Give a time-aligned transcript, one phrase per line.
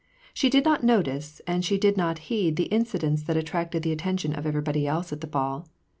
[0.33, 4.33] She did not notice and she did not heed the incidents that attracted the attention
[4.33, 5.67] of everybody else at the ball.